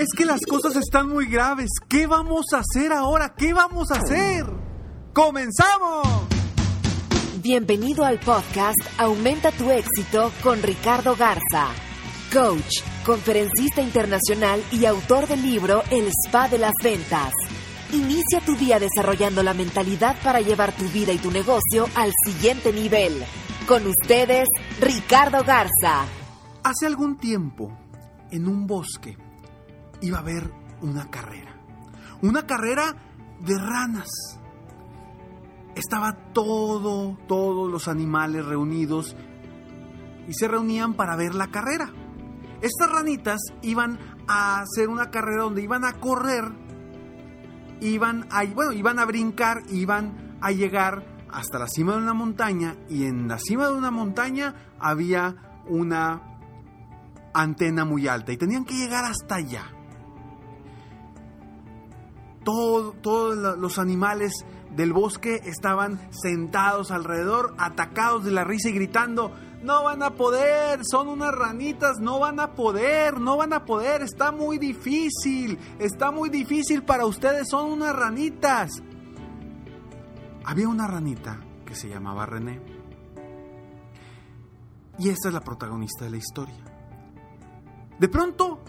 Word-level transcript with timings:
Es 0.00 0.14
que 0.16 0.24
las 0.24 0.40
cosas 0.48 0.76
están 0.76 1.10
muy 1.10 1.26
graves. 1.26 1.68
¿Qué 1.86 2.06
vamos 2.06 2.46
a 2.54 2.60
hacer 2.60 2.90
ahora? 2.90 3.34
¿Qué 3.36 3.52
vamos 3.52 3.90
a 3.90 3.96
hacer? 3.96 4.46
¡Comenzamos! 5.12 6.08
Bienvenido 7.42 8.06
al 8.06 8.18
podcast 8.18 8.78
Aumenta 8.96 9.52
tu 9.52 9.70
éxito 9.70 10.32
con 10.42 10.62
Ricardo 10.62 11.16
Garza, 11.16 11.68
coach, 12.32 12.80
conferencista 13.04 13.82
internacional 13.82 14.64
y 14.72 14.86
autor 14.86 15.28
del 15.28 15.42
libro 15.42 15.82
El 15.90 16.08
Spa 16.24 16.48
de 16.48 16.56
las 16.56 16.72
Ventas. 16.82 17.34
Inicia 17.92 18.40
tu 18.40 18.56
día 18.56 18.78
desarrollando 18.78 19.42
la 19.42 19.52
mentalidad 19.52 20.16
para 20.24 20.40
llevar 20.40 20.74
tu 20.74 20.88
vida 20.88 21.12
y 21.12 21.18
tu 21.18 21.30
negocio 21.30 21.86
al 21.94 22.10
siguiente 22.24 22.72
nivel. 22.72 23.22
Con 23.68 23.86
ustedes, 23.86 24.48
Ricardo 24.80 25.44
Garza. 25.44 26.06
Hace 26.62 26.86
algún 26.86 27.18
tiempo, 27.18 27.70
en 28.30 28.48
un 28.48 28.66
bosque, 28.66 29.18
iba 30.00 30.18
a 30.18 30.20
haber 30.20 30.52
una 30.82 31.10
carrera. 31.10 31.56
Una 32.22 32.46
carrera 32.46 32.94
de 33.40 33.58
ranas. 33.58 34.08
Estaba 35.74 36.12
todo, 36.32 37.16
todos 37.26 37.70
los 37.70 37.88
animales 37.88 38.44
reunidos 38.44 39.16
y 40.28 40.34
se 40.34 40.48
reunían 40.48 40.94
para 40.94 41.16
ver 41.16 41.34
la 41.34 41.48
carrera. 41.48 41.90
Estas 42.60 42.90
ranitas 42.90 43.40
iban 43.62 43.98
a 44.28 44.60
hacer 44.60 44.88
una 44.88 45.10
carrera 45.10 45.44
donde 45.44 45.62
iban 45.62 45.84
a 45.84 45.94
correr, 45.94 46.44
iban 47.80 48.26
a, 48.30 48.44
bueno, 48.44 48.72
iban 48.72 48.98
a 48.98 49.06
brincar, 49.06 49.62
iban 49.70 50.36
a 50.42 50.50
llegar 50.50 51.24
hasta 51.30 51.58
la 51.58 51.68
cima 51.68 51.92
de 51.92 51.98
una 51.98 52.12
montaña 52.12 52.76
y 52.88 53.04
en 53.04 53.28
la 53.28 53.38
cima 53.38 53.68
de 53.68 53.74
una 53.74 53.90
montaña 53.90 54.54
había 54.78 55.62
una 55.68 56.20
antena 57.32 57.84
muy 57.84 58.08
alta 58.08 58.32
y 58.32 58.36
tenían 58.36 58.64
que 58.64 58.74
llegar 58.74 59.04
hasta 59.04 59.36
allá 59.36 59.70
todos 62.44 63.58
los 63.58 63.78
animales 63.78 64.32
del 64.74 64.92
bosque 64.92 65.40
estaban 65.44 66.00
sentados 66.10 66.90
alrededor, 66.90 67.54
atacados 67.58 68.24
de 68.24 68.30
la 68.30 68.44
risa 68.44 68.68
y 68.70 68.72
gritando, 68.72 69.32
no 69.62 69.84
van 69.84 70.02
a 70.02 70.10
poder, 70.14 70.80
son 70.90 71.08
unas 71.08 71.34
ranitas, 71.34 71.98
no 72.00 72.18
van 72.18 72.40
a 72.40 72.54
poder, 72.54 73.20
no 73.20 73.36
van 73.36 73.52
a 73.52 73.64
poder, 73.64 74.02
está 74.02 74.32
muy 74.32 74.58
difícil, 74.58 75.58
está 75.78 76.10
muy 76.10 76.30
difícil 76.30 76.82
para 76.82 77.04
ustedes, 77.04 77.48
son 77.48 77.70
unas 77.70 77.94
ranitas. 77.94 78.70
Había 80.44 80.68
una 80.68 80.86
ranita 80.86 81.40
que 81.66 81.74
se 81.74 81.88
llamaba 81.88 82.26
René. 82.26 82.60
Y 84.98 85.08
esta 85.08 85.28
es 85.28 85.34
la 85.34 85.40
protagonista 85.40 86.04
de 86.04 86.10
la 86.10 86.16
historia. 86.16 86.64
De 87.98 88.08
pronto. 88.08 88.62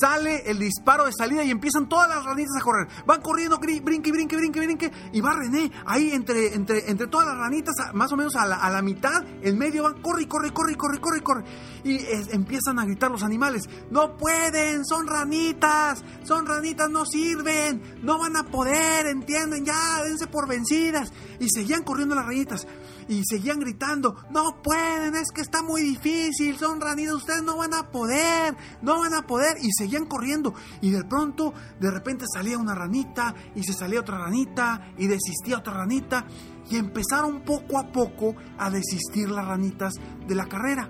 Sale 0.00 0.42
el 0.50 0.58
disparo 0.58 1.06
de 1.06 1.12
salida 1.12 1.42
y 1.44 1.50
empiezan 1.50 1.88
todas 1.88 2.08
las 2.08 2.24
ranitas 2.24 2.56
a 2.56 2.60
correr. 2.60 2.88
Van 3.06 3.20
corriendo, 3.20 3.58
brinque, 3.58 4.12
brinque, 4.12 4.36
brinque, 4.36 4.60
brinque. 4.60 4.92
Y 5.12 5.20
va 5.20 5.34
René 5.34 5.70
ahí 5.86 6.10
entre, 6.12 6.54
entre, 6.54 6.90
entre 6.90 7.06
todas 7.06 7.26
las 7.26 7.36
ranitas, 7.36 7.74
más 7.94 8.12
o 8.12 8.16
menos 8.16 8.36
a 8.36 8.46
la, 8.46 8.56
a 8.56 8.70
la 8.70 8.82
mitad, 8.82 9.24
en 9.42 9.58
medio 9.58 9.84
van, 9.84 10.00
corre, 10.02 10.28
corre, 10.28 10.52
corre, 10.52 10.76
corre, 10.76 11.00
corre, 11.00 11.22
corre. 11.22 11.44
Y 11.84 11.98
empiezan 12.32 12.78
a 12.78 12.84
gritar 12.84 13.10
los 13.10 13.22
animales, 13.22 13.62
no 13.90 14.16
pueden, 14.16 14.84
son 14.84 15.06
ranitas, 15.06 16.04
son 16.24 16.46
ranitas, 16.46 16.90
no 16.90 17.04
sirven, 17.06 18.00
no 18.02 18.18
van 18.18 18.36
a 18.36 18.44
poder, 18.44 19.06
entienden, 19.06 19.64
ya, 19.64 20.02
dense 20.04 20.26
por 20.26 20.48
vencidas. 20.48 21.12
Y 21.38 21.48
seguían 21.48 21.82
corriendo 21.82 22.14
las 22.14 22.26
ranitas 22.26 22.66
y 23.10 23.24
seguían 23.24 23.58
gritando, 23.58 24.24
no 24.30 24.62
pueden, 24.62 25.16
es 25.16 25.32
que 25.34 25.40
está 25.40 25.62
muy 25.62 25.82
difícil, 25.82 26.56
son 26.56 26.80
ranitas, 26.80 27.14
ustedes 27.14 27.42
no 27.42 27.56
van 27.56 27.74
a 27.74 27.90
poder, 27.90 28.56
no 28.82 29.00
van 29.00 29.14
a 29.14 29.26
poder. 29.26 29.56
Y 29.60 29.70
seguían 29.76 30.06
corriendo 30.06 30.54
y 30.80 30.90
de 30.90 31.02
pronto, 31.04 31.52
de 31.80 31.90
repente 31.90 32.24
salía 32.32 32.56
una 32.56 32.72
ranita 32.72 33.34
y 33.56 33.64
se 33.64 33.72
salía 33.72 33.98
otra 33.98 34.16
ranita 34.18 34.92
y 34.96 35.08
desistía 35.08 35.58
otra 35.58 35.74
ranita 35.74 36.24
y 36.70 36.76
empezaron 36.76 37.42
poco 37.42 37.80
a 37.80 37.90
poco 37.90 38.36
a 38.56 38.70
desistir 38.70 39.28
las 39.28 39.44
ranitas 39.44 39.94
de 40.28 40.34
la 40.36 40.46
carrera 40.46 40.88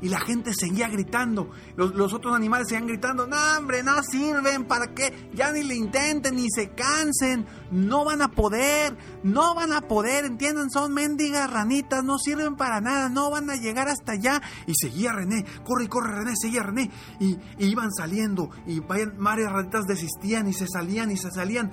y 0.00 0.08
la 0.08 0.20
gente 0.20 0.52
seguía 0.54 0.88
gritando. 0.88 1.50
Los, 1.76 2.12
otros 2.12 2.34
animales 2.34 2.68
seguían 2.68 2.86
gritando, 2.86 3.26
no 3.26 3.36
hombre, 3.56 3.82
no 3.82 4.02
sirven, 4.02 4.64
¿para 4.64 4.94
qué? 4.94 5.30
Ya 5.34 5.52
ni 5.52 5.62
le 5.62 5.74
intenten, 5.74 6.36
ni 6.36 6.46
se 6.50 6.70
cansen, 6.70 7.46
no 7.70 8.04
van 8.04 8.22
a 8.22 8.28
poder, 8.28 8.96
no 9.22 9.54
van 9.54 9.72
a 9.72 9.82
poder, 9.82 10.24
entienden, 10.24 10.70
son 10.70 10.92
mendigas 10.94 11.50
ranitas, 11.50 12.04
no 12.04 12.18
sirven 12.18 12.56
para 12.56 12.80
nada, 12.80 13.08
no 13.08 13.30
van 13.30 13.50
a 13.50 13.56
llegar 13.56 13.88
hasta 13.88 14.12
allá. 14.12 14.42
Y 14.66 14.74
seguía 14.74 15.12
René, 15.12 15.44
corre 15.64 15.84
y 15.84 15.88
corre 15.88 16.16
René, 16.16 16.34
seguía 16.36 16.62
René, 16.62 16.90
y, 17.20 17.38
iban 17.58 17.92
saliendo, 17.92 18.50
y 18.66 18.80
varias 18.80 19.52
ranitas 19.52 19.84
desistían 19.86 20.48
y 20.48 20.52
se 20.52 20.66
salían 20.66 21.10
y 21.10 21.16
se 21.16 21.30
salían 21.30 21.70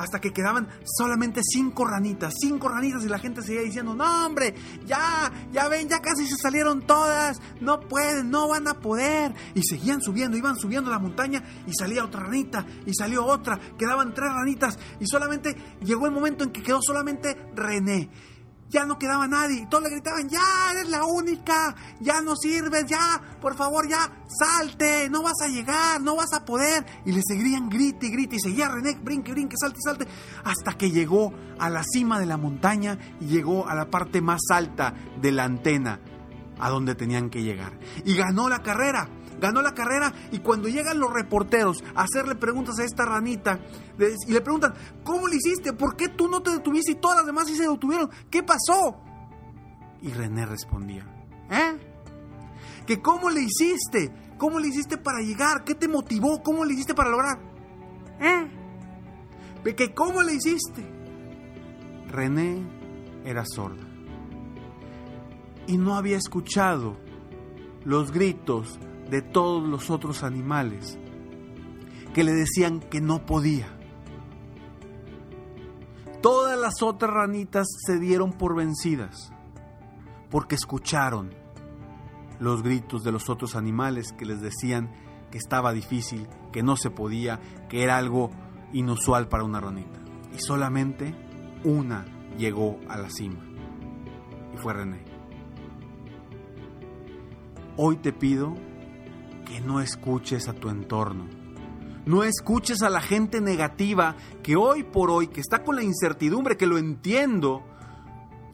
hasta 0.00 0.20
que 0.20 0.32
quedaban 0.32 0.68
solamente 0.84 1.42
cinco 1.44 1.84
ranitas, 1.84 2.34
cinco 2.40 2.68
ranitas 2.68 3.04
y 3.04 3.08
la 3.08 3.18
gente 3.18 3.42
seguía 3.42 3.60
diciendo, 3.60 3.94
no 3.94 4.26
hombre, 4.26 4.54
ya, 4.86 5.30
ya 5.52 5.68
ven, 5.68 5.88
ya 5.88 6.00
casi 6.00 6.26
se 6.26 6.36
salieron 6.36 6.86
todas, 6.86 7.40
no 7.60 7.80
pueden, 7.80 8.30
no 8.30 8.48
van 8.48 8.66
a 8.66 8.80
poder. 8.80 9.34
Y 9.54 9.62
seguían 9.62 10.00
subiendo, 10.00 10.36
iban 10.36 10.56
subiendo 10.56 10.90
la 10.90 10.98
montaña 10.98 11.44
y 11.66 11.72
salía 11.74 12.04
otra 12.04 12.22
ranita 12.22 12.66
y 12.86 12.94
salió 12.94 13.26
otra, 13.26 13.60
quedaban 13.78 14.14
tres 14.14 14.32
ranitas 14.32 14.78
y 14.98 15.06
solamente 15.06 15.54
llegó 15.84 16.06
el 16.06 16.12
momento 16.12 16.44
en 16.44 16.50
que 16.50 16.62
quedó 16.62 16.80
solamente 16.82 17.36
René 17.54 18.08
ya 18.70 18.86
no 18.86 18.98
quedaba 18.98 19.26
nadie. 19.26 19.62
Y 19.62 19.66
todos 19.66 19.84
le 19.84 19.90
gritaban, 19.90 20.28
ya 20.28 20.70
eres 20.72 20.88
la 20.88 21.04
única, 21.04 21.74
ya 22.00 22.20
no 22.22 22.36
sirves, 22.36 22.86
ya, 22.86 23.20
por 23.40 23.56
favor, 23.56 23.88
ya, 23.88 24.10
salte, 24.28 25.10
no 25.10 25.22
vas 25.22 25.40
a 25.42 25.48
llegar, 25.48 26.00
no 26.00 26.16
vas 26.16 26.32
a 26.32 26.44
poder. 26.44 26.86
Y 27.04 27.12
le 27.12 27.20
seguían 27.26 27.68
grite 27.68 28.06
y 28.06 28.10
grite 28.10 28.36
y 28.36 28.40
seguía 28.40 28.68
René, 28.68 28.96
brinque, 29.02 29.32
brinque, 29.32 29.56
salte, 29.60 29.78
salte, 29.84 30.06
hasta 30.44 30.78
que 30.78 30.90
llegó 30.90 31.32
a 31.58 31.68
la 31.68 31.82
cima 31.82 32.18
de 32.18 32.26
la 32.26 32.36
montaña 32.36 32.98
y 33.20 33.26
llegó 33.26 33.68
a 33.68 33.74
la 33.74 33.90
parte 33.90 34.20
más 34.20 34.40
alta 34.50 34.94
de 35.20 35.32
la 35.32 35.44
antena, 35.44 36.00
a 36.58 36.70
donde 36.70 36.94
tenían 36.94 37.28
que 37.28 37.42
llegar. 37.42 37.78
Y 38.04 38.16
ganó 38.16 38.48
la 38.48 38.62
carrera 38.62 39.08
ganó 39.40 39.62
la 39.62 39.74
carrera 39.74 40.12
y 40.30 40.38
cuando 40.38 40.68
llegan 40.68 40.98
los 40.98 41.12
reporteros 41.12 41.82
a 41.94 42.02
hacerle 42.02 42.34
preguntas 42.34 42.78
a 42.78 42.84
esta 42.84 43.04
ranita 43.04 43.60
y 44.26 44.32
le 44.32 44.40
preguntan, 44.40 44.74
¿cómo 45.02 45.26
le 45.26 45.36
hiciste? 45.36 45.72
¿Por 45.72 45.96
qué 45.96 46.08
tú 46.08 46.28
no 46.28 46.42
te 46.42 46.50
detuviste 46.50 46.92
y 46.92 46.96
todas 46.96 47.18
las 47.18 47.26
demás 47.26 47.46
sí 47.46 47.56
se 47.56 47.68
detuvieron? 47.68 48.10
¿Qué 48.30 48.42
pasó? 48.42 49.00
Y 50.02 50.12
René 50.12 50.46
respondía, 50.46 51.04
¿eh? 51.50 51.78
¿Que 52.86 53.00
cómo 53.00 53.30
le 53.30 53.42
hiciste? 53.42 54.12
¿Cómo 54.38 54.58
le 54.58 54.68
hiciste 54.68 54.96
para 54.96 55.20
llegar? 55.20 55.64
¿Qué 55.64 55.74
te 55.74 55.88
motivó? 55.88 56.42
¿Cómo 56.42 56.64
le 56.64 56.74
hiciste 56.74 56.94
para 56.94 57.10
lograr? 57.10 57.38
¿Eh? 58.20 59.74
¿Que 59.74 59.94
cómo 59.94 60.22
le 60.22 60.34
hiciste? 60.34 60.84
René 62.08 62.62
era 63.24 63.44
sorda 63.44 63.90
y 65.70 65.76
no 65.76 65.94
había 65.94 66.16
escuchado 66.16 66.96
los 67.84 68.10
gritos 68.10 68.80
de 69.10 69.22
todos 69.22 69.68
los 69.68 69.90
otros 69.90 70.22
animales 70.22 70.98
que 72.14 72.24
le 72.24 72.32
decían 72.32 72.80
que 72.80 73.00
no 73.00 73.26
podía. 73.26 73.68
Todas 76.22 76.58
las 76.58 76.82
otras 76.82 77.10
ranitas 77.12 77.66
se 77.86 77.98
dieron 77.98 78.32
por 78.32 78.54
vencidas 78.54 79.32
porque 80.30 80.54
escucharon 80.54 81.30
los 82.38 82.62
gritos 82.62 83.02
de 83.02 83.12
los 83.12 83.28
otros 83.28 83.56
animales 83.56 84.12
que 84.12 84.26
les 84.26 84.40
decían 84.40 84.90
que 85.30 85.38
estaba 85.38 85.72
difícil, 85.72 86.28
que 86.52 86.62
no 86.62 86.76
se 86.76 86.90
podía, 86.90 87.40
que 87.68 87.82
era 87.82 87.96
algo 87.96 88.30
inusual 88.72 89.28
para 89.28 89.44
una 89.44 89.60
ranita. 89.60 89.98
Y 90.34 90.38
solamente 90.40 91.14
una 91.64 92.04
llegó 92.36 92.78
a 92.88 92.96
la 92.96 93.10
cima. 93.10 93.44
Y 94.54 94.56
fue 94.56 94.74
René. 94.74 95.04
Hoy 97.76 97.96
te 97.96 98.12
pido 98.12 98.54
que 99.50 99.60
no 99.60 99.80
escuches 99.80 100.48
a 100.48 100.52
tu 100.52 100.68
entorno. 100.68 101.26
No 102.06 102.22
escuches 102.22 102.82
a 102.82 102.88
la 102.88 103.00
gente 103.00 103.40
negativa 103.40 104.14
que 104.44 104.54
hoy 104.54 104.84
por 104.84 105.10
hoy, 105.10 105.26
que 105.26 105.40
está 105.40 105.64
con 105.64 105.74
la 105.74 105.82
incertidumbre, 105.82 106.56
que 106.56 106.68
lo 106.68 106.78
entiendo, 106.78 107.64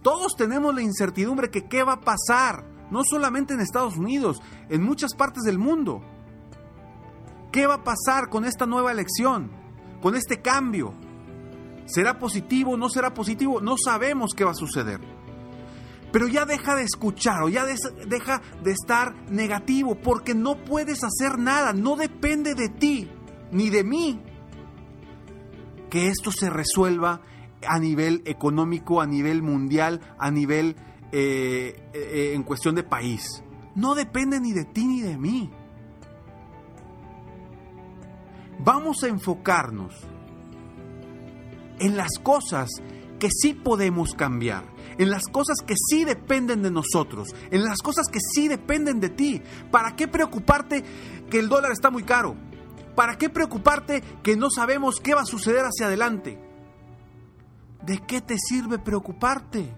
todos 0.00 0.34
tenemos 0.36 0.74
la 0.74 0.80
incertidumbre 0.80 1.50
que 1.50 1.68
qué 1.68 1.84
va 1.84 1.92
a 1.94 2.00
pasar, 2.00 2.64
no 2.90 3.02
solamente 3.04 3.52
en 3.52 3.60
Estados 3.60 3.98
Unidos, 3.98 4.40
en 4.70 4.82
muchas 4.82 5.14
partes 5.14 5.42
del 5.42 5.58
mundo. 5.58 6.00
¿Qué 7.52 7.66
va 7.66 7.74
a 7.74 7.84
pasar 7.84 8.30
con 8.30 8.46
esta 8.46 8.64
nueva 8.64 8.90
elección? 8.90 9.50
Con 10.00 10.16
este 10.16 10.40
cambio. 10.40 10.94
¿Será 11.84 12.18
positivo? 12.18 12.78
¿No 12.78 12.88
será 12.88 13.12
positivo? 13.12 13.60
No 13.60 13.76
sabemos 13.76 14.32
qué 14.34 14.44
va 14.44 14.52
a 14.52 14.54
suceder. 14.54 15.15
Pero 16.12 16.28
ya 16.28 16.46
deja 16.46 16.76
de 16.76 16.84
escuchar 16.84 17.42
o 17.42 17.48
ya 17.48 17.64
deja 17.64 18.40
de 18.62 18.70
estar 18.70 19.14
negativo 19.30 19.96
porque 19.96 20.34
no 20.34 20.64
puedes 20.64 21.02
hacer 21.04 21.38
nada, 21.38 21.72
no 21.72 21.96
depende 21.96 22.54
de 22.54 22.68
ti 22.68 23.10
ni 23.50 23.70
de 23.70 23.84
mí 23.84 24.20
que 25.90 26.08
esto 26.08 26.30
se 26.32 26.50
resuelva 26.50 27.20
a 27.66 27.78
nivel 27.78 28.22
económico, 28.24 29.00
a 29.00 29.06
nivel 29.06 29.42
mundial, 29.42 30.00
a 30.18 30.30
nivel 30.30 30.76
eh, 31.12 31.88
eh, 31.92 32.32
en 32.34 32.42
cuestión 32.42 32.74
de 32.74 32.82
país. 32.82 33.42
No 33.74 33.94
depende 33.94 34.40
ni 34.40 34.52
de 34.52 34.64
ti 34.64 34.86
ni 34.86 35.00
de 35.00 35.16
mí. 35.16 35.50
Vamos 38.58 39.02
a 39.02 39.08
enfocarnos 39.08 39.94
en 41.78 41.96
las 41.96 42.18
cosas 42.22 42.70
que 43.18 43.28
sí 43.30 43.54
podemos 43.54 44.14
cambiar, 44.14 44.64
en 44.98 45.10
las 45.10 45.26
cosas 45.26 45.58
que 45.66 45.74
sí 45.76 46.04
dependen 46.04 46.62
de 46.62 46.70
nosotros, 46.70 47.34
en 47.50 47.64
las 47.64 47.78
cosas 47.78 48.06
que 48.10 48.18
sí 48.20 48.48
dependen 48.48 49.00
de 49.00 49.10
ti. 49.10 49.42
¿Para 49.70 49.96
qué 49.96 50.08
preocuparte 50.08 50.84
que 51.30 51.38
el 51.38 51.48
dólar 51.48 51.72
está 51.72 51.90
muy 51.90 52.02
caro? 52.02 52.36
¿Para 52.94 53.18
qué 53.18 53.28
preocuparte 53.28 54.02
que 54.22 54.36
no 54.36 54.48
sabemos 54.50 55.00
qué 55.00 55.14
va 55.14 55.22
a 55.22 55.26
suceder 55.26 55.64
hacia 55.64 55.86
adelante? 55.86 56.38
¿De 57.82 57.98
qué 57.98 58.20
te 58.20 58.38
sirve 58.38 58.78
preocuparte? 58.78 59.72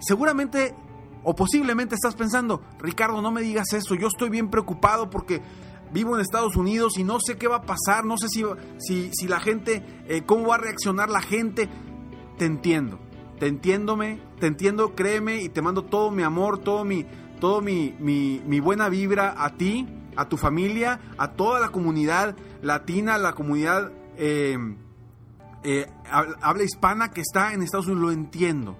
Seguramente 0.00 0.74
o 1.28 1.34
posiblemente 1.34 1.96
estás 1.96 2.14
pensando, 2.14 2.62
Ricardo, 2.78 3.20
no 3.20 3.32
me 3.32 3.40
digas 3.40 3.72
eso, 3.72 3.96
yo 3.96 4.06
estoy 4.06 4.30
bien 4.30 4.48
preocupado 4.48 5.10
porque 5.10 5.42
vivo 5.96 6.14
en 6.14 6.20
Estados 6.20 6.56
Unidos 6.56 6.98
y 6.98 7.04
no 7.04 7.18
sé 7.24 7.38
qué 7.38 7.48
va 7.48 7.56
a 7.56 7.62
pasar, 7.62 8.04
no 8.04 8.18
sé 8.18 8.28
si, 8.28 8.44
si, 9.12 9.28
la 9.28 9.40
gente, 9.40 9.82
eh, 10.08 10.24
cómo 10.26 10.48
va 10.48 10.56
a 10.56 10.58
reaccionar 10.58 11.08
la 11.08 11.22
gente. 11.22 11.70
Te 12.36 12.44
entiendo, 12.44 12.98
te 13.38 13.46
entiéndome, 13.46 14.20
te 14.38 14.46
entiendo, 14.46 14.94
créeme 14.94 15.40
y 15.40 15.48
te 15.48 15.62
mando 15.62 15.84
todo 15.84 16.10
mi 16.10 16.22
amor, 16.22 16.58
todo 16.58 16.84
mi, 16.84 17.06
todo 17.40 17.62
mi, 17.62 17.94
mi, 17.98 18.60
buena 18.60 18.90
vibra 18.90 19.42
a 19.42 19.56
ti, 19.56 19.88
a 20.16 20.28
tu 20.28 20.36
familia, 20.36 21.00
a 21.16 21.32
toda 21.32 21.60
la 21.60 21.70
comunidad 21.70 22.36
latina, 22.60 23.16
la 23.16 23.32
comunidad 23.32 23.90
eh, 24.18 24.58
eh, 25.64 25.90
habla 26.10 26.62
hispana 26.62 27.10
que 27.10 27.22
está 27.22 27.54
en 27.54 27.62
Estados 27.62 27.86
Unidos, 27.86 28.02
lo 28.02 28.12
entiendo. 28.12 28.76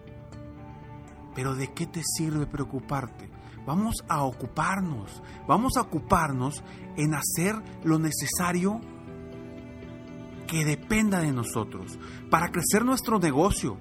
Pero 1.34 1.54
¿de 1.54 1.72
qué 1.72 1.86
te 1.86 2.02
sirve 2.04 2.44
preocuparte? 2.44 3.35
Vamos 3.66 3.96
a 4.08 4.22
ocuparnos, 4.22 5.22
vamos 5.48 5.76
a 5.76 5.80
ocuparnos 5.80 6.62
en 6.96 7.14
hacer 7.14 7.56
lo 7.82 7.98
necesario 7.98 8.80
que 10.46 10.64
dependa 10.64 11.18
de 11.18 11.32
nosotros 11.32 11.98
para 12.30 12.50
crecer 12.52 12.84
nuestro 12.84 13.18
negocio. 13.18 13.76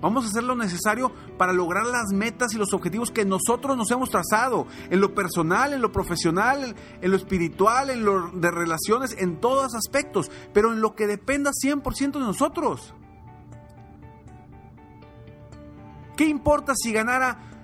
Vamos 0.00 0.24
a 0.24 0.28
hacer 0.28 0.44
lo 0.44 0.54
necesario 0.54 1.12
para 1.36 1.52
lograr 1.52 1.86
las 1.86 2.12
metas 2.12 2.54
y 2.54 2.58
los 2.58 2.72
objetivos 2.72 3.10
que 3.10 3.24
nosotros 3.24 3.76
nos 3.76 3.90
hemos 3.90 4.10
trazado, 4.10 4.66
en 4.90 5.00
lo 5.00 5.14
personal, 5.14 5.72
en 5.72 5.82
lo 5.82 5.90
profesional, 5.92 6.74
en 7.00 7.10
lo 7.10 7.16
espiritual, 7.16 7.90
en 7.90 8.04
lo 8.04 8.30
de 8.30 8.50
relaciones, 8.50 9.16
en 9.18 9.38
todos 9.40 9.74
aspectos, 9.74 10.30
pero 10.52 10.72
en 10.72 10.80
lo 10.80 10.94
que 10.94 11.06
dependa 11.06 11.50
100% 11.50 12.12
de 12.12 12.20
nosotros. 12.20 12.94
¿Qué 16.16 16.24
importa 16.26 16.74
si 16.74 16.92
ganara 16.92 17.55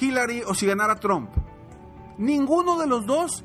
Hillary 0.00 0.42
o 0.46 0.54
si 0.54 0.66
ganara 0.66 0.96
Trump. 0.96 1.30
Ninguno 2.18 2.78
de 2.78 2.86
los 2.86 3.06
dos 3.06 3.44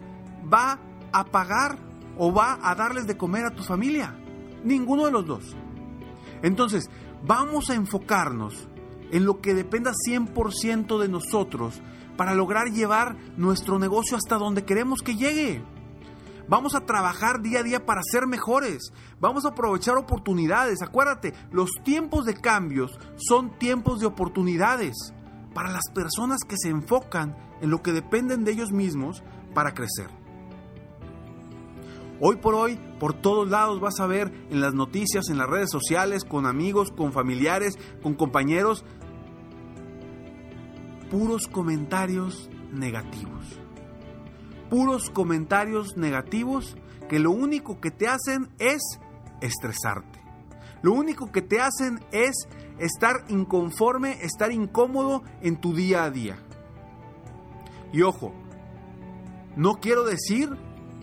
va 0.52 0.80
a 1.12 1.25
pagar 1.25 1.78
o 2.18 2.34
va 2.34 2.60
a 2.62 2.75
darles 2.75 3.07
de 3.07 3.18
comer 3.18 3.46
a 3.46 3.56
tu 3.56 3.63
familia. 3.63 4.18
Ninguno 4.63 5.06
de 5.06 5.12
los 5.12 5.25
dos. 5.25 5.56
Entonces, 6.42 6.90
vamos 7.24 7.69
a 7.69 7.75
enfocarnos 7.75 8.68
en 9.12 9.25
lo 9.25 9.42
que 9.42 9.54
dependa 9.54 9.92
100% 9.94 11.00
de 11.00 11.07
nosotros 11.07 11.81
para 12.18 12.34
lograr 12.34 12.68
llevar 12.68 13.18
nuestro 13.38 13.80
negocio 13.80 14.18
hasta 14.18 14.38
donde 14.38 14.66
queremos 14.66 15.01
que 15.01 15.16
llegue. 15.16 15.63
Vamos 16.48 16.75
a 16.75 16.81
trabajar 16.81 17.42
día 17.42 17.60
a 17.60 17.63
día 17.63 17.86
para 17.86 18.01
ser 18.04 18.28
mejores. 18.28 18.94
Vamos 19.19 19.46
a 19.46 19.50
aprovechar 19.50 19.98
oportunidades. 19.98 20.81
Acuérdate, 20.81 21.34
los 21.51 21.72
tiempos 21.84 22.25
de 22.25 22.36
cambios 22.36 23.00
son 23.18 23.58
tiempos 23.58 24.00
de 24.00 24.06
oportunidades 24.06 25.14
para 25.56 25.72
las 25.72 25.90
personas 25.94 26.42
que 26.48 26.57
se 26.57 26.69
enfocan 26.69 27.34
en 27.62 27.72
lo 27.72 27.81
que 27.81 27.94
dependen 27.94 28.44
de 28.44 28.52
ellos 28.52 28.74
mismos 28.74 29.24
para 29.54 29.74
crecer. 29.74 30.10
Hoy 32.19 32.36
por 32.36 32.56
hoy, 32.56 32.78
por 33.00 33.13
todos 33.13 33.50
lados 33.50 33.80
vas 33.80 34.02
a 34.02 34.06
ver 34.06 34.34
en 34.50 34.60
las 34.60 34.74
noticias, 34.74 35.30
en 35.30 35.38
las 35.38 35.50
redes 35.50 35.72
sociales, 35.72 36.25
con 36.25 36.46
amigos, 36.46 36.92
con 36.92 37.13
familiares, 37.13 37.80
con 38.04 38.16
compañeros, 38.16 38.84
puros 41.10 41.48
comentarios 41.48 42.50
negativos. 42.74 43.46
Puros 44.69 45.10
comentarios 45.10 45.96
negativos 45.96 46.75
que 47.08 47.19
lo 47.19 47.31
único 47.31 47.80
que 47.80 47.92
te 47.92 48.08
hacen 48.10 48.50
es 48.60 48.81
estresarte. 49.40 50.25
Lo 50.86 50.94
único 50.94 51.32
que 51.32 51.42
te 51.42 51.60
hacen 51.60 52.00
es 52.12 52.48
estar 52.78 53.26
inconforme, 53.30 54.24
estar 54.24 54.52
incómodo 54.52 55.24
en 55.42 55.60
tu 55.60 55.74
día 55.74 56.04
a 56.04 56.12
día. 56.12 56.38
Y 57.92 58.04
ojo, 58.04 58.36
no 59.56 59.80
quiero 59.80 60.04
decir 60.04 60.48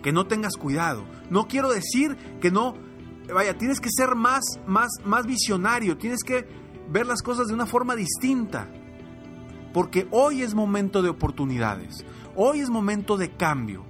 que 0.01 0.13
no 0.13 0.25
tengas 0.25 0.55
cuidado, 0.55 1.03
no 1.29 1.49
quiero 1.49 1.69
decir 1.69 2.15
que 2.39 2.49
no, 2.49 2.75
vaya, 3.33 3.57
tienes 3.57 3.81
que 3.81 3.89
ser 3.91 4.15
más, 4.15 4.45
más, 4.65 4.89
más 5.03 5.25
visionario, 5.25 5.97
tienes 5.97 6.23
que 6.23 6.47
ver 6.87 7.05
las 7.05 7.21
cosas 7.21 7.47
de 7.47 7.53
una 7.53 7.65
forma 7.65 7.93
distinta, 7.93 8.69
porque 9.73 10.07
hoy 10.11 10.43
es 10.43 10.55
momento 10.55 11.01
de 11.01 11.09
oportunidades, 11.09 12.05
hoy 12.37 12.61
es 12.61 12.69
momento 12.69 13.17
de 13.17 13.35
cambio. 13.35 13.83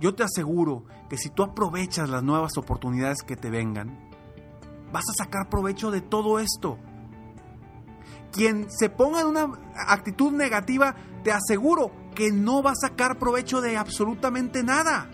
Yo 0.00 0.14
te 0.14 0.24
aseguro 0.24 0.84
que 1.08 1.16
si 1.16 1.30
tú 1.30 1.42
aprovechas 1.42 2.08
las 2.08 2.22
nuevas 2.22 2.56
oportunidades 2.56 3.22
que 3.22 3.36
te 3.36 3.50
vengan, 3.50 3.98
vas 4.92 5.04
a 5.10 5.24
sacar 5.24 5.48
provecho 5.48 5.90
de 5.90 6.00
todo 6.00 6.38
esto. 6.38 6.78
Quien 8.32 8.66
se 8.70 8.90
ponga 8.90 9.20
en 9.22 9.28
una 9.28 9.50
actitud 9.88 10.32
negativa, 10.32 10.94
te 11.22 11.32
aseguro 11.32 11.90
que 12.14 12.30
no 12.30 12.62
va 12.62 12.72
a 12.72 12.74
sacar 12.74 13.18
provecho 13.18 13.60
de 13.60 13.76
absolutamente 13.76 14.62
nada. 14.62 15.08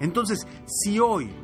Entonces, 0.00 0.46
si 0.66 0.98
hoy 0.98 1.34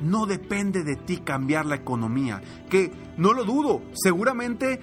no 0.00 0.26
depende 0.26 0.84
de 0.84 0.96
ti 0.96 1.18
cambiar 1.18 1.66
la 1.66 1.76
economía, 1.76 2.42
que 2.68 2.92
no 3.16 3.32
lo 3.32 3.44
dudo, 3.44 3.82
seguramente 3.94 4.80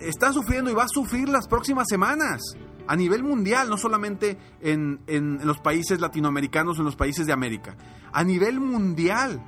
está 0.00 0.32
sufriendo 0.32 0.70
y 0.70 0.74
va 0.74 0.84
a 0.84 0.88
sufrir 0.88 1.28
las 1.28 1.46
próximas 1.46 1.86
semanas 1.88 2.40
a 2.86 2.96
nivel 2.96 3.22
mundial, 3.22 3.68
no 3.68 3.76
solamente 3.76 4.38
en, 4.60 5.00
en 5.06 5.46
los 5.46 5.60
países 5.60 6.00
latinoamericanos 6.00 6.78
en 6.78 6.86
los 6.86 6.96
países 6.96 7.26
de 7.26 7.32
América, 7.32 7.76
a 8.12 8.24
nivel 8.24 8.60
mundial. 8.60 9.44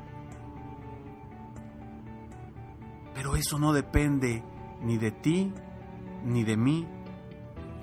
Pero 3.15 3.37
eso 3.37 3.59
no 3.59 3.73
depende 3.73 4.45
ni 4.83 4.99
de 4.99 5.11
ti 5.11 5.53
ni 6.25 6.45
de 6.45 6.57
mí 6.57 6.87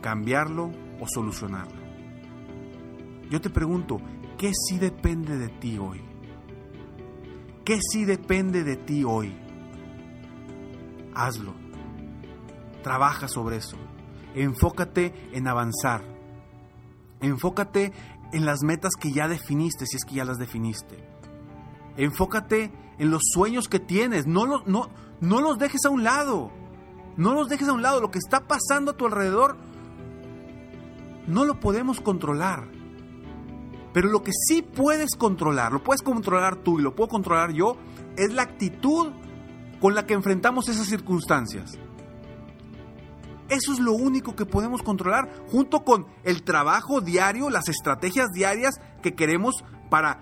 cambiarlo 0.02 0.72
o 1.00 1.08
solucionarlo. 1.08 1.82
Yo 3.30 3.42
te 3.42 3.50
pregunto, 3.50 4.00
¿qué 4.38 4.52
sí 4.54 4.78
depende 4.78 5.38
de 5.38 5.50
ti 5.50 5.78
hoy? 5.78 6.07
¿Qué 7.68 7.80
sí 7.82 8.06
depende 8.06 8.64
de 8.64 8.78
ti 8.78 9.04
hoy? 9.04 9.38
Hazlo. 11.14 11.54
Trabaja 12.82 13.28
sobre 13.28 13.58
eso. 13.58 13.76
Enfócate 14.36 15.14
en 15.34 15.50
avanzar. 15.50 16.02
Enfócate 17.20 17.92
en 18.32 18.46
las 18.46 18.64
metas 18.64 18.94
que 18.98 19.12
ya 19.12 19.28
definiste, 19.28 19.86
si 19.86 19.98
es 19.98 20.06
que 20.06 20.16
ya 20.16 20.24
las 20.24 20.38
definiste. 20.38 21.06
Enfócate 21.98 22.72
en 23.00 23.12
los 23.12 23.24
sueños 23.34 23.68
que 23.68 23.82
tienes. 23.82 24.28
No, 24.28 24.46
no, 24.46 24.90
no 25.20 25.42
los 25.42 25.60
dejes 25.60 25.84
a 25.84 25.90
un 25.90 26.06
lado. 26.06 26.50
No 27.18 27.34
los 27.34 27.50
dejes 27.50 27.68
a 27.68 27.74
un 27.74 27.82
lado. 27.82 28.00
Lo 28.00 28.12
que 28.12 28.20
está 28.20 28.48
pasando 28.48 28.92
a 28.92 28.96
tu 28.96 29.08
alrededor 29.08 29.58
no 31.28 31.44
lo 31.44 31.60
podemos 31.60 32.00
controlar. 32.00 32.77
Pero 33.94 34.10
lo 34.10 34.24
que 34.24 34.32
sí 34.34 34.62
puedes 34.62 35.16
controlar, 35.16 35.72
lo 35.72 35.84
puedes 35.84 36.02
controlar 36.02 36.58
tú 36.58 36.80
y 36.80 36.84
lo 36.84 36.96
puedo 36.96 37.10
controlar 37.10 37.52
yo, 37.52 37.78
es 38.16 38.34
la 38.34 38.44
actitud 38.44 39.12
con 39.80 39.96
la 39.96 40.06
que 40.06 40.14
enfrentamos 40.14 40.70
esas 40.70 40.88
circunstancias. 40.88 41.78
Eso 43.50 43.72
es 43.72 43.80
lo 43.80 43.94
único 43.94 44.36
que 44.36 44.46
podemos 44.46 44.82
controlar 44.82 45.30
junto 45.50 45.84
con 45.84 46.06
el 46.24 46.44
trabajo 46.44 47.00
diario, 47.00 47.50
las 47.50 47.70
estrategias 47.70 48.32
diarias 48.34 48.76
que 49.02 49.16
queremos 49.16 49.64
para 49.90 50.20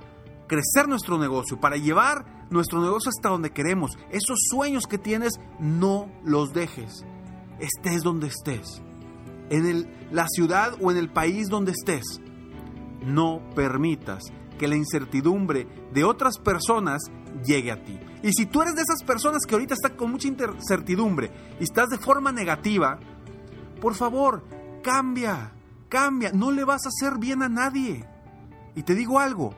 crecer 0.48 0.88
nuestro 0.88 1.18
negocio, 1.18 1.60
para 1.60 1.78
llevar 1.78 2.46
nuestro 2.52 2.82
negocio 2.82 3.10
hasta 3.10 3.30
donde 3.30 3.52
queremos. 3.52 3.98
Esos 4.12 4.38
sueños 4.50 4.86
que 4.86 5.00
tienes, 5.00 5.40
no 5.60 6.12
los 6.24 6.54
dejes. 6.54 7.04
Estés 7.60 8.04
donde 8.04 8.28
estés. 8.28 8.82
En 9.50 9.90
la 10.12 10.28
ciudad 10.28 10.76
o 10.82 10.92
en 10.92 10.98
el 10.98 11.10
país 11.10 11.48
donde 11.50 11.72
estés. 11.72 12.22
No 13.06 13.42
permitas 13.56 14.24
que 14.58 14.68
la 14.68 14.76
incertidumbre 14.76 15.68
de 15.94 16.04
otras 16.04 16.38
personas 16.38 17.04
llegue 17.46 17.72
a 17.72 17.84
ti. 17.84 18.00
Y 18.24 18.32
si 18.34 18.46
tú 18.46 18.62
eres 18.62 18.76
de 18.76 18.82
esas 18.82 19.04
personas 19.04 19.44
que 19.48 19.56
ahorita 19.56 19.76
están 19.76 19.96
con 19.96 20.12
mucha 20.12 20.28
incertidumbre 20.28 21.32
y 21.60 21.64
estás 21.64 21.90
de 21.90 21.98
forma 21.98 22.32
negativa, 22.32 23.00
por 23.80 23.94
favor, 23.94 24.44
cambia, 24.82 25.52
cambia. 25.90 26.32
No 26.34 26.52
le 26.52 26.64
vas 26.64 26.86
a 26.86 26.90
hacer 26.90 27.20
bien 27.20 27.44
a 27.44 27.50
nadie. 27.50 28.06
Y 28.76 28.84
te 28.84 28.96
digo 28.96 29.20
algo, 29.20 29.54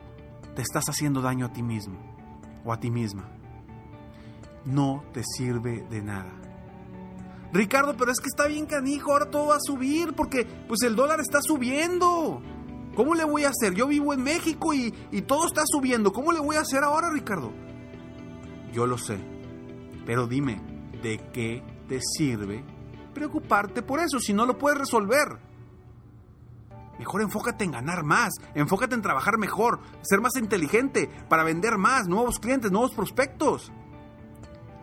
te 0.55 0.61
estás 0.61 0.85
haciendo 0.89 1.21
daño 1.21 1.45
a 1.45 1.53
ti 1.53 1.63
mismo 1.63 1.97
o 2.65 2.73
a 2.73 2.79
ti 2.79 2.91
misma. 2.91 3.29
No 4.65 5.03
te 5.13 5.23
sirve 5.23 5.85
de 5.89 6.01
nada. 6.01 6.33
Ricardo, 7.53 7.95
pero 7.95 8.11
es 8.11 8.19
que 8.19 8.27
está 8.27 8.47
bien 8.47 8.65
canijo, 8.65 9.13
ahora 9.13 9.31
todo 9.31 9.47
va 9.47 9.55
a 9.55 9.61
subir 9.61 10.13
porque 10.13 10.45
pues 10.67 10.81
el 10.81 10.95
dólar 10.95 11.21
está 11.21 11.39
subiendo. 11.41 12.41
¿Cómo 12.97 13.13
le 13.13 13.23
voy 13.25 13.43
a 13.43 13.49
hacer? 13.49 13.75
Yo 13.75 13.85
vivo 13.85 14.11
en 14.11 14.23
México 14.23 14.73
y, 14.73 14.91
y 15.11 15.21
todo 15.21 15.45
está 15.45 15.61
subiendo. 15.67 16.11
¿Cómo 16.11 16.31
le 16.31 16.39
voy 16.39 16.55
a 16.55 16.61
hacer 16.61 16.83
ahora, 16.83 17.11
Ricardo? 17.11 17.53
Yo 18.73 18.87
lo 18.87 18.97
sé. 18.97 19.19
Pero 20.03 20.25
dime, 20.25 20.59
¿de 21.03 21.19
qué 21.31 21.63
te 21.87 21.99
sirve 22.01 22.65
preocuparte 23.13 23.83
por 23.83 23.99
eso 23.99 24.19
si 24.19 24.33
no 24.33 24.47
lo 24.47 24.57
puedes 24.57 24.79
resolver? 24.79 25.27
Mejor 26.97 27.21
enfócate 27.21 27.65
en 27.65 27.71
ganar 27.73 28.03
más, 28.03 28.33
enfócate 28.55 28.95
en 28.95 29.03
trabajar 29.03 29.37
mejor, 29.37 29.79
ser 30.01 30.19
más 30.19 30.35
inteligente 30.35 31.07
para 31.29 31.43
vender 31.43 31.77
más, 31.77 32.07
nuevos 32.07 32.39
clientes, 32.39 32.71
nuevos 32.71 32.95
prospectos. 32.95 33.71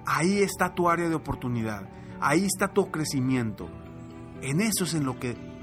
Ahí 0.06 0.40
está 0.40 0.72
tu 0.72 0.88
área 0.88 1.08
de 1.08 1.16
oportunidad, 1.16 1.88
ahí 2.20 2.44
está 2.44 2.68
tu 2.68 2.92
crecimiento. 2.92 3.68
En 4.40 4.60
eso 4.60 4.84
es 4.84 4.94
en 4.94 5.04
lo 5.04 5.18
que 5.18 5.53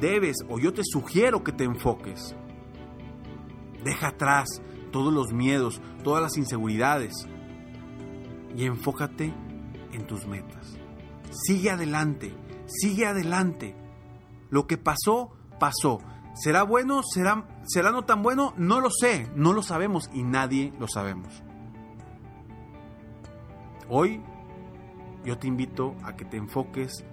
debes 0.00 0.36
o 0.48 0.58
yo 0.58 0.72
te 0.72 0.82
sugiero 0.84 1.42
que 1.44 1.52
te 1.52 1.64
enfoques. 1.64 2.34
Deja 3.84 4.08
atrás 4.08 4.48
todos 4.90 5.12
los 5.12 5.32
miedos, 5.32 5.80
todas 6.02 6.22
las 6.22 6.36
inseguridades 6.36 7.12
y 8.56 8.64
enfócate 8.64 9.32
en 9.92 10.06
tus 10.06 10.26
metas. 10.26 10.78
Sigue 11.30 11.70
adelante, 11.70 12.34
sigue 12.66 13.06
adelante. 13.06 13.76
Lo 14.50 14.66
que 14.66 14.78
pasó, 14.78 15.30
pasó. 15.60 16.00
¿Será 16.34 16.62
bueno? 16.62 17.02
¿Será, 17.02 17.46
¿Será 17.66 17.90
no 17.90 18.04
tan 18.04 18.22
bueno? 18.22 18.54
No 18.56 18.80
lo 18.80 18.90
sé, 18.90 19.28
no 19.34 19.52
lo 19.52 19.62
sabemos 19.62 20.08
y 20.12 20.22
nadie 20.22 20.72
lo 20.78 20.86
sabemos. 20.88 21.42
Hoy 23.88 24.22
yo 25.24 25.38
te 25.38 25.46
invito 25.46 25.94
a 26.04 26.14
que 26.16 26.24
te 26.24 26.36
enfoques 26.36 27.04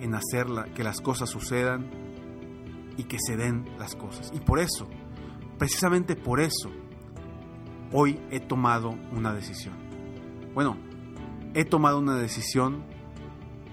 en 0.00 0.14
hacerla, 0.14 0.64
que 0.74 0.84
las 0.84 1.00
cosas 1.00 1.30
sucedan 1.30 1.90
y 2.96 3.04
que 3.04 3.18
se 3.18 3.36
den 3.36 3.66
las 3.78 3.94
cosas. 3.94 4.30
Y 4.34 4.40
por 4.40 4.58
eso, 4.58 4.88
precisamente 5.58 6.16
por 6.16 6.40
eso, 6.40 6.70
hoy 7.92 8.20
he 8.30 8.40
tomado 8.40 8.90
una 9.12 9.32
decisión. 9.32 9.74
Bueno, 10.54 10.76
he 11.54 11.64
tomado 11.64 11.98
una 11.98 12.16
decisión 12.16 12.84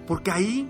porque 0.10 0.32
ahí, 0.32 0.68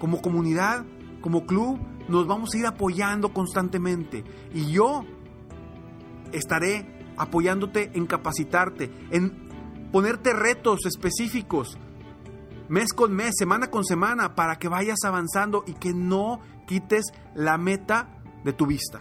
como 0.00 0.20
comunidad, 0.20 0.84
como 1.20 1.46
club, 1.46 1.78
nos 2.08 2.26
vamos 2.26 2.52
a 2.52 2.58
ir 2.58 2.66
apoyando 2.66 3.32
constantemente. 3.32 4.24
Y 4.52 4.72
yo 4.72 5.04
estaré 6.32 6.84
apoyándote 7.16 7.92
en 7.94 8.06
capacitarte, 8.06 8.90
en 9.12 9.48
ponerte 9.92 10.32
retos 10.32 10.86
específicos, 10.86 11.78
mes 12.68 12.92
con 12.92 13.14
mes, 13.14 13.36
semana 13.38 13.70
con 13.70 13.84
semana, 13.84 14.34
para 14.34 14.56
que 14.56 14.66
vayas 14.66 14.98
avanzando 15.04 15.62
y 15.68 15.74
que 15.74 15.94
no 15.94 16.40
quites 16.66 17.12
la 17.32 17.58
meta 17.58 18.08
de 18.42 18.54
tu 18.54 18.66
vista. 18.66 18.98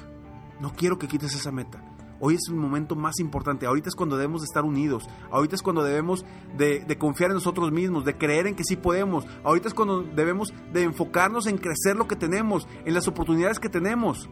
No 0.60 0.72
quiero 0.74 1.00
que 1.00 1.08
quites 1.08 1.34
esa 1.34 1.52
meta. 1.52 1.84
Hoy 2.26 2.36
es 2.36 2.48
el 2.48 2.56
momento 2.56 2.96
más 2.96 3.20
importante. 3.20 3.66
Ahorita 3.66 3.90
es 3.90 3.96
cuando 3.96 4.16
debemos 4.16 4.44
de 4.44 4.46
estar 4.46 4.64
unidos. 4.64 5.04
Ahorita 5.30 5.58
es 5.58 5.62
cuando 5.62 5.84
debemos 5.84 6.24
de, 6.56 6.98
confiar 6.98 7.32
en 7.32 7.36
nosotros 7.36 7.70
mismos, 7.74 8.06
de 8.06 8.18
creer 8.18 8.48
en 8.48 8.56
que 8.56 8.64
sí 8.64 8.78
podemos. 8.78 9.26
Ahorita 9.44 9.68
es 9.68 9.74
cuando 9.74 10.04
debemos 10.04 10.54
de 10.72 10.84
enfocarnos 10.84 11.48
en 11.48 11.58
crecer 11.58 11.98
lo 11.98 12.08
que 12.08 12.16
tenemos, 12.16 12.66
en 12.86 12.94
las 12.94 13.10
oportunidades 13.10 13.60
que 13.60 13.68
tenemos, 13.68 14.30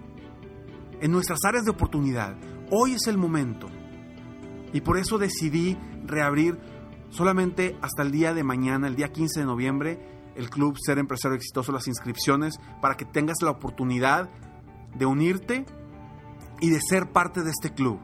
en 1.01 1.11
nuestras 1.11 1.43
áreas 1.43 1.65
de 1.65 1.71
oportunidad. 1.71 2.37
Hoy 2.69 2.93
es 2.93 3.07
el 3.07 3.17
momento. 3.17 3.67
Y 4.71 4.79
por 4.79 4.97
eso 4.97 5.17
decidí 5.17 5.77
reabrir 6.05 6.57
solamente 7.09 7.77
hasta 7.81 8.03
el 8.03 8.11
día 8.11 8.33
de 8.33 8.45
mañana, 8.45 8.87
el 8.87 8.95
día 8.95 9.11
15 9.11 9.41
de 9.41 9.45
noviembre, 9.45 10.31
el 10.37 10.49
club 10.49 10.77
Ser 10.79 10.97
Empresario 10.97 11.35
Exitoso, 11.35 11.73
las 11.73 11.89
inscripciones, 11.89 12.57
para 12.81 12.95
que 12.95 13.03
tengas 13.03 13.41
la 13.41 13.51
oportunidad 13.51 14.29
de 14.97 15.05
unirte 15.05 15.65
y 16.61 16.69
de 16.69 16.79
ser 16.79 17.11
parte 17.11 17.41
de 17.41 17.49
este 17.49 17.73
club, 17.73 17.99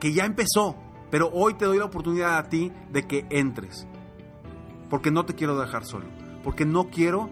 que 0.00 0.12
ya 0.12 0.26
empezó, 0.26 0.76
pero 1.10 1.30
hoy 1.32 1.54
te 1.54 1.64
doy 1.64 1.78
la 1.78 1.86
oportunidad 1.86 2.36
a 2.36 2.48
ti 2.50 2.70
de 2.92 3.06
que 3.06 3.26
entres, 3.30 3.86
porque 4.90 5.10
no 5.10 5.24
te 5.24 5.34
quiero 5.34 5.58
dejar 5.58 5.86
solo, 5.86 6.06
porque 6.44 6.66
no 6.66 6.90
quiero 6.90 7.30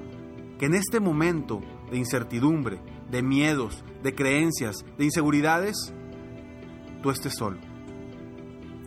que 0.59 0.67
en 0.67 0.75
este 0.75 1.01
momento 1.01 1.61
de 1.91 1.99
incertidumbre, 1.99 2.81
de 3.11 3.23
miedos, 3.23 3.85
de 4.03 4.15
creencias, 4.15 4.77
de 4.97 5.05
inseguridades, 5.05 5.93
tú 7.03 7.11
estés 7.11 7.35
solo. 7.35 7.59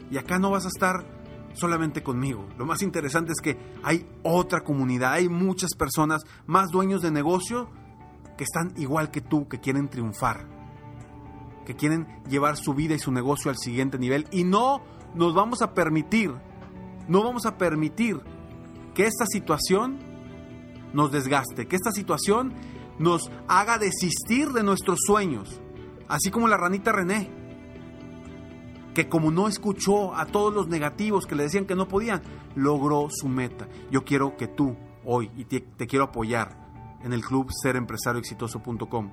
Y 0.10 0.18
acá 0.18 0.40
no 0.40 0.50
vas 0.50 0.66
a 0.66 0.70
estar 0.70 1.06
solamente 1.54 2.02
conmigo. 2.02 2.48
Lo 2.58 2.66
más 2.66 2.82
interesante 2.82 3.34
es 3.34 3.42
que 3.42 3.58
hay 3.84 4.08
otra 4.24 4.62
comunidad, 4.62 5.14
hay 5.14 5.30
muchas 5.30 5.76
personas, 5.78 6.24
más 6.48 6.70
dueños 6.72 7.02
de 7.02 7.12
negocio, 7.12 7.70
que 8.38 8.46
están 8.46 8.74
igual 8.78 9.12
que 9.12 9.22
tú, 9.22 9.48
que 9.48 9.60
quieren 9.60 9.90
triunfar 9.90 10.59
que 11.66 11.75
quieren 11.75 12.08
llevar 12.30 12.58
su 12.58 12.74
vida 12.74 12.96
y 12.96 13.00
su 13.00 13.12
negocio 13.12 13.51
al 13.51 13.58
siguiente 13.58 14.00
nivel. 14.00 14.28
Y 14.32 14.44
no 14.44 14.82
nos 15.16 15.34
vamos 15.34 15.62
a 15.62 15.74
permitir, 15.74 16.34
no 17.08 17.24
vamos 17.24 17.46
a 17.46 17.58
permitir 17.58 18.20
que 18.94 19.06
esta 19.06 19.25
situación 19.25 20.00
nos 20.94 21.12
desgaste, 21.12 21.68
que 21.68 21.75
esta 21.75 21.92
situación 21.92 22.54
nos 22.98 23.32
haga 23.48 23.78
desistir 23.78 24.50
de 24.50 24.63
nuestros 24.63 25.00
sueños, 25.06 25.62
así 26.08 26.32
como 26.32 26.48
la 26.48 26.58
ranita 26.58 26.92
René, 26.92 27.30
que 28.94 29.08
como 29.08 29.32
no 29.32 29.48
escuchó 29.48 30.16
a 30.16 30.25
todos 30.25 30.54
los 30.54 30.68
negativos 30.68 31.25
que 31.25 31.36
le 31.36 31.44
decían 31.44 31.66
que 31.66 31.75
no 31.75 31.88
podían, 31.88 32.22
logró 32.56 33.08
su 33.10 33.30
meta. 33.30 33.68
Yo 33.92 34.04
quiero 34.04 34.36
que 34.36 34.48
tú 34.48 34.75
hoy, 35.06 35.32
y 35.38 35.46
te, 35.46 35.88
quiero 35.88 36.06
apoyar 36.06 36.98
en 37.04 37.13
el 37.13 37.24
club 37.24 37.50
serempresarioexitoso.com, 37.51 39.12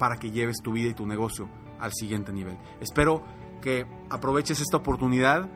para 0.00 0.16
que 0.16 0.30
lleves 0.30 0.56
tu 0.62 0.72
vida 0.72 0.88
y 0.88 0.94
tu 0.94 1.06
negocio 1.06 1.46
al 1.78 1.92
siguiente 1.92 2.32
nivel. 2.32 2.56
Espero 2.80 3.22
que 3.60 3.86
aproveches 4.08 4.60
esta 4.60 4.78
oportunidad 4.78 5.50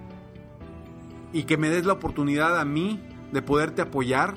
y 1.33 1.45
que 1.45 1.57
me 1.57 1.71
des 1.71 1.87
la 1.87 1.95
oportunidad 1.95 2.61
a 2.61 2.65
mí 2.67 3.03
de 3.33 3.41
poderte 3.41 3.81
apoyar 3.81 4.35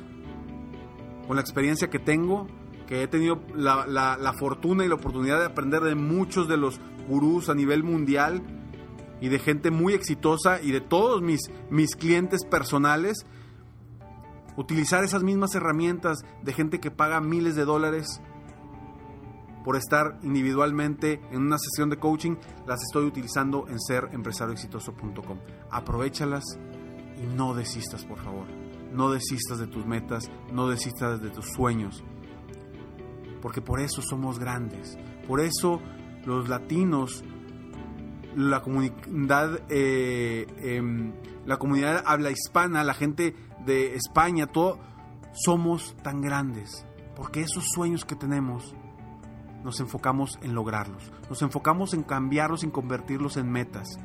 con 1.27 1.35
la 1.35 1.41
experiencia 1.41 1.89
que 1.89 1.99
tengo, 1.99 2.47
que 2.87 3.03
he 3.03 3.07
tenido 3.07 3.41
la, 3.53 3.85
la 3.85 4.33
fortuna 4.39 4.85
y 4.85 4.87
la 4.87 4.95
oportunidad 4.95 5.39
de 5.39 5.45
aprender 5.47 5.81
de 5.81 5.95
muchos 5.95 6.47
de 6.47 6.55
los 6.55 6.79
gurús 7.09 7.49
a 7.49 7.53
nivel 7.53 7.83
mundial 7.83 8.41
y 9.19 9.27
de 9.27 9.39
gente 9.39 9.71
muy 9.71 9.93
exitosa 9.93 10.61
y 10.61 10.71
de 10.71 10.79
todos 10.79 11.21
mis, 11.21 11.41
mis 11.69 11.97
clientes 11.97 12.45
personales, 12.45 13.25
utilizar 14.55 15.03
esas 15.03 15.21
mismas 15.21 15.53
herramientas 15.53 16.19
de 16.43 16.53
gente 16.53 16.79
que 16.79 16.91
paga 16.91 17.19
miles 17.19 17.57
de 17.57 17.65
dólares 17.65 18.21
por 19.67 19.75
estar 19.75 20.17
individualmente 20.23 21.19
en 21.29 21.41
una 21.41 21.57
sesión 21.57 21.89
de 21.89 21.97
coaching, 21.97 22.37
las 22.65 22.81
estoy 22.83 23.03
utilizando 23.03 23.67
en 23.67 23.81
serempresarioexitoso.com. 23.81 25.39
Aprovechalas 25.69 26.45
y 27.21 27.35
no 27.35 27.53
desistas, 27.53 28.05
por 28.05 28.17
favor. 28.17 28.45
No 28.93 29.11
desistas 29.11 29.59
de 29.59 29.67
tus 29.67 29.85
metas, 29.85 30.31
no 30.53 30.69
desistas 30.69 31.21
de 31.21 31.31
tus 31.31 31.47
sueños. 31.47 32.01
Porque 33.41 33.61
por 33.61 33.81
eso 33.81 34.01
somos 34.01 34.39
grandes. 34.39 34.97
Por 35.27 35.41
eso 35.41 35.81
los 36.23 36.47
latinos, 36.47 37.25
la 38.37 38.61
comunidad, 38.61 39.63
eh, 39.67 40.47
em, 40.61 41.11
la 41.45 41.57
comunidad 41.57 42.05
habla 42.05 42.31
hispana, 42.31 42.85
la 42.85 42.93
gente 42.93 43.35
de 43.65 43.95
España, 43.95 44.47
todo, 44.47 44.79
somos 45.33 45.93
tan 46.03 46.21
grandes. 46.21 46.85
Porque 47.17 47.41
esos 47.41 47.65
sueños 47.75 48.05
que 48.05 48.15
tenemos 48.15 48.73
nos 49.67 49.81
enfocamos 49.81 50.39
en 50.41 50.55
lograrlos. 50.55 51.11
Nos 51.29 51.41
enfocamos 51.41 51.93
en 51.93 52.03
cambiarlos, 52.03 52.63
en 52.63 52.71
convertirlos 52.71 53.35
en 53.35 53.51
metas. 53.51 53.99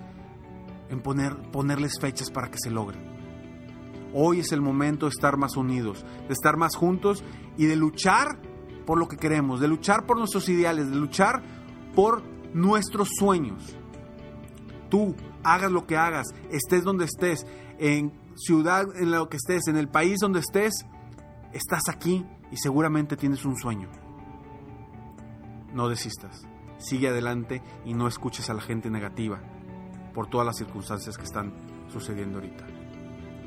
En 0.91 1.01
poner, 1.01 1.37
ponerles 1.53 2.01
fechas 2.01 2.33
para 2.33 2.51
que 2.51 2.59
se 2.59 2.69
logren. 2.69 3.01
Hoy 4.13 4.41
es 4.41 4.51
el 4.51 4.61
momento 4.61 5.07
de 5.07 5.11
estar 5.11 5.37
más 5.37 5.57
unidos, 5.57 6.05
de 6.27 6.33
estar 6.33 6.57
más 6.57 6.75
juntos 6.75 7.23
y 7.57 7.67
de 7.67 7.77
luchar 7.77 8.41
por 8.85 8.99
lo 8.99 9.07
que 9.07 9.17
queremos, 9.17 9.61
de 9.61 9.69
luchar 9.69 10.05
por 10.05 10.19
nuestros 10.19 10.49
ideales, 10.49 10.91
de 10.91 10.97
luchar 10.97 11.45
por 11.95 12.25
nuestros 12.53 13.09
sueños. 13.17 13.77
Tú, 14.91 15.15
hagas 15.45 15.71
lo 15.71 15.87
que 15.87 15.97
hagas, 15.97 16.27
estés 16.51 16.83
donde 16.83 17.05
estés, 17.05 17.47
en 17.79 18.13
ciudad 18.35 18.87
en 18.97 19.13
lo 19.13 19.29
que 19.29 19.37
estés, 19.37 19.69
en 19.69 19.77
el 19.77 19.89
país 19.89 20.19
donde 20.21 20.41
estés, 20.41 20.85
estás 21.53 21.83
aquí 21.89 22.27
y 22.51 22.57
seguramente 22.57 23.17
tienes 23.17 23.45
un 23.45 23.57
sueño. 23.57 24.02
No 25.73 25.89
desistas, 25.89 26.47
sigue 26.79 27.09
adelante 27.09 27.63
y 27.85 27.95
no 27.95 28.09
escuches 28.09 28.51
a 28.51 28.55
la 28.55 28.61
gente 28.61 28.91
negativa 28.91 29.41
por 30.15 30.29
todas 30.29 30.47
las 30.47 30.57
circunstancias 30.57 31.17
que 31.17 31.25
están 31.25 31.53
sucediendo 31.89 32.39
ahorita. 32.39 32.65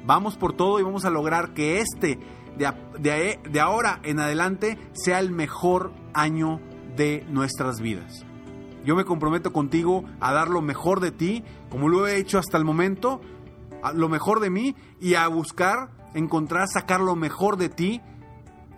Vamos 0.06 0.38
por 0.38 0.54
todo 0.54 0.80
y 0.80 0.84
vamos 0.84 1.06
a 1.06 1.10
lograr 1.10 1.54
que 1.54 1.82
este, 1.82 2.20
de, 2.58 3.60
ahora 3.60 4.00
en 4.04 4.20
adelante, 4.20 4.78
sea 4.94 5.20
el 5.20 5.32
mejor 5.32 5.94
año 6.14 6.60
de 6.96 7.26
nuestras 7.30 7.80
vidas. 7.80 8.26
Yo 8.86 8.96
me 8.96 9.04
comprometo 9.04 9.52
contigo 9.52 10.06
a 10.20 10.32
dar 10.32 10.50
lo 10.50 10.62
mejor 10.62 11.00
de 11.00 11.12
ti, 11.12 11.44
como 11.70 11.90
lo 11.90 12.08
he 12.08 12.18
hecho 12.18 12.38
hasta 12.38 12.58
el 12.58 12.66
momento, 12.66 13.20
lo 13.94 14.10
mejor 14.10 14.40
de 14.40 14.50
mí 14.50 14.76
y 15.02 15.16
a 15.16 15.28
buscar, 15.28 15.90
encontrar, 16.14 16.68
sacar 16.68 17.02
lo 17.02 17.16
mejor 17.16 17.58
de 17.58 17.70
ti 17.70 18.02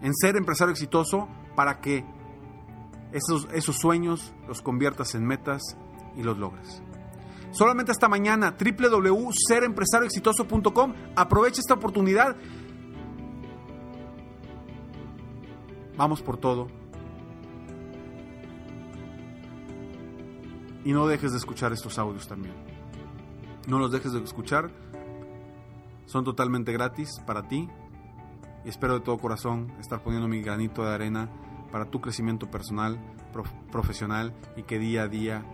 en 0.01 0.13
ser 0.15 0.37
empresario 0.37 0.71
exitoso 0.71 1.27
para 1.55 1.81
que 1.81 2.05
esos, 3.11 3.47
esos 3.53 3.77
sueños 3.77 4.33
los 4.47 4.61
conviertas 4.61 5.15
en 5.15 5.25
metas 5.25 5.61
y 6.15 6.21
los 6.23 6.37
logres. 6.37 6.83
Solamente 7.51 7.91
hasta 7.91 8.07
mañana, 8.09 8.57
www.serempresarioexitoso.com. 8.59 10.93
Aprovecha 11.15 11.61
esta 11.61 11.75
oportunidad. 11.75 12.35
Vamos 15.97 16.21
por 16.21 16.37
todo 16.37 16.67
Y 20.87 20.93
no 20.93 21.05
dejes 21.05 21.33
de 21.33 21.37
escuchar 21.37 21.73
estos 21.73 21.99
audios 21.99 22.29
también. 22.29 22.55
No 23.67 23.77
los 23.77 23.91
dejes 23.91 24.13
de 24.13 24.23
escuchar. 24.23 24.71
Son 26.05 26.23
totalmente 26.23 26.71
gratis 26.71 27.19
para 27.27 27.49
ti. 27.49 27.67
Y 28.63 28.69
espero 28.69 28.93
de 28.93 29.01
todo 29.01 29.17
corazón 29.17 29.73
estar 29.81 30.01
poniendo 30.01 30.29
mi 30.29 30.41
granito 30.41 30.85
de 30.85 30.93
arena 30.93 31.29
para 31.71 31.85
tu 31.85 32.01
crecimiento 32.01 32.49
personal, 32.49 32.99
profesional 33.71 34.33
y 34.55 34.63
que 34.63 34.79
día 34.79 35.03
a 35.03 35.07
día 35.07 35.45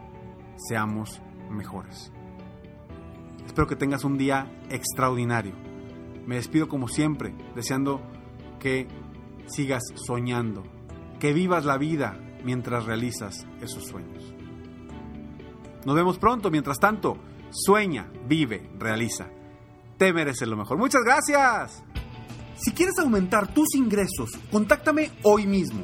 seamos 0.57 1.21
mejores. 1.49 2.11
Espero 3.45 3.67
que 3.67 3.75
tengas 3.75 4.03
un 4.03 4.17
día 4.17 4.51
extraordinario. 4.69 5.53
Me 6.25 6.35
despido 6.35 6.67
como 6.67 6.87
siempre, 6.87 7.35
deseando 7.55 8.01
que 8.59 8.87
sigas 9.47 9.83
soñando, 9.95 10.63
que 11.19 11.33
vivas 11.33 11.65
la 11.65 11.77
vida 11.77 12.17
mientras 12.43 12.85
realizas 12.85 13.45
esos 13.61 13.83
sueños. 13.85 14.33
Nos 15.85 15.95
vemos 15.95 16.17
pronto. 16.17 16.49
Mientras 16.49 16.79
tanto, 16.79 17.17
sueña, 17.51 18.09
vive, 18.27 18.69
realiza. 18.79 19.27
Te 19.97 20.13
mereces 20.13 20.47
lo 20.47 20.57
mejor. 20.57 20.77
Muchas 20.77 21.01
gracias. 21.03 21.83
Si 22.55 22.71
quieres 22.71 22.97
aumentar 22.99 23.53
tus 23.53 23.75
ingresos, 23.75 24.31
contáctame 24.51 25.11
hoy 25.23 25.47
mismo. 25.47 25.83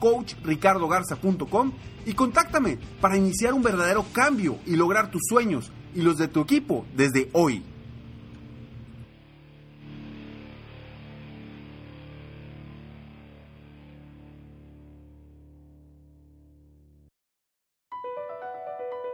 www.coachricardogarza.com 0.00 1.72
y 2.04 2.14
contáctame 2.14 2.78
para 3.00 3.16
iniciar 3.16 3.54
un 3.54 3.62
verdadero 3.62 4.04
cambio 4.12 4.58
y 4.66 4.76
lograr 4.76 5.10
tus 5.10 5.22
sueños 5.28 5.72
y 5.94 6.02
los 6.02 6.18
de 6.18 6.28
tu 6.28 6.40
equipo 6.40 6.84
desde 6.94 7.30
hoy. 7.32 7.62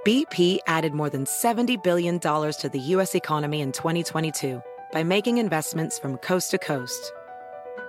BP 0.04 0.58
added 0.66 0.94
more 0.94 1.08
than 1.08 1.26
$70 1.26 1.80
billion 1.84 2.18
to 2.18 2.70
the 2.72 2.80
U.S. 2.80 3.14
economy 3.14 3.60
in 3.60 3.70
2022 3.70 4.60
by 4.90 5.04
making 5.04 5.38
investments 5.38 6.00
from 6.00 6.16
coast 6.16 6.50
to 6.50 6.58
coast. 6.58 7.12